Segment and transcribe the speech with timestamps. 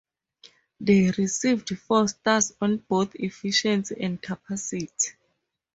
[0.79, 5.09] They received four stars on both efficiency and capacity.